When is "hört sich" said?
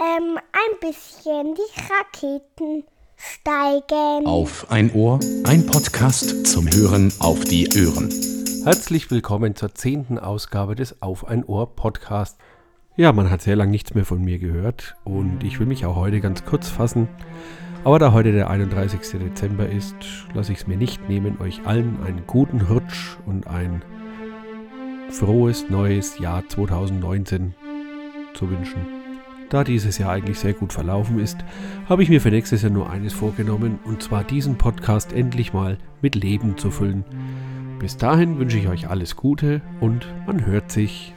40.46-41.14